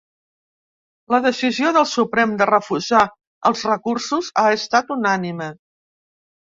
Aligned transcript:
La 1.15 1.19
decisió 1.25 1.73
del 1.75 1.85
Suprem 1.91 2.33
de 2.41 2.49
refusar 2.53 3.05
els 3.51 3.65
recursos 3.75 4.35
ha 4.45 4.51
estat 4.59 4.93
unànime. 5.01 5.57